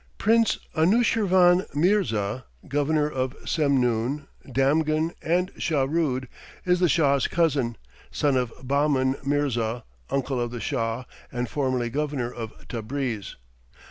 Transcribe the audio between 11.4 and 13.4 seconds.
formerly Governor of Tabreez.